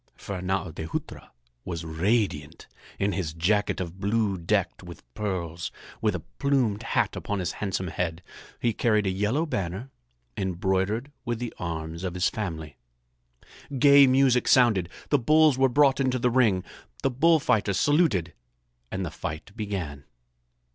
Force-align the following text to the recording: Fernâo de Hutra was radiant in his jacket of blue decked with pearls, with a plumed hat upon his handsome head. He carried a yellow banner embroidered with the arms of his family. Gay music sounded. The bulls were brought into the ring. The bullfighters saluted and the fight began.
Fernâo 0.17 0.73
de 0.73 0.85
Hutra 0.87 1.31
was 1.63 1.85
radiant 1.85 2.65
in 2.97 3.11
his 3.11 3.33
jacket 3.35 3.79
of 3.79 3.99
blue 3.99 4.35
decked 4.35 4.81
with 4.81 5.03
pearls, 5.13 5.71
with 6.01 6.15
a 6.15 6.21
plumed 6.39 6.81
hat 6.81 7.15
upon 7.15 7.37
his 7.37 7.51
handsome 7.61 7.89
head. 7.89 8.23
He 8.59 8.73
carried 8.73 9.05
a 9.05 9.11
yellow 9.11 9.45
banner 9.45 9.91
embroidered 10.35 11.11
with 11.23 11.37
the 11.37 11.53
arms 11.59 12.03
of 12.03 12.15
his 12.15 12.29
family. 12.29 12.77
Gay 13.77 14.07
music 14.07 14.47
sounded. 14.47 14.89
The 15.09 15.19
bulls 15.19 15.55
were 15.59 15.69
brought 15.69 15.99
into 15.99 16.17
the 16.17 16.31
ring. 16.31 16.63
The 17.03 17.11
bullfighters 17.11 17.77
saluted 17.79 18.33
and 18.91 19.05
the 19.05 19.11
fight 19.11 19.55
began. 19.55 20.05